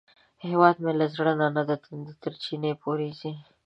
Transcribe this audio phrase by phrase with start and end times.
[0.45, 3.33] هیواد مې له زړه نه د تندي تر چینې پورې ځي